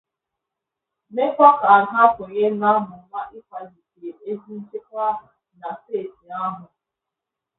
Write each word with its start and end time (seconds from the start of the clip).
mekwa 1.13 1.49
ka 1.59 1.71
ha 1.91 2.01
sonye 2.15 2.45
n'amụma 2.59 3.21
ịkwalite 3.37 4.07
ezi 4.29 4.51
nchekwa 4.61 5.05
na 5.59 5.69
steeti 5.79 6.25
ahụ 6.43 6.63